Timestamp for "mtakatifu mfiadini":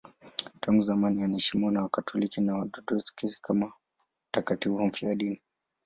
4.29-5.41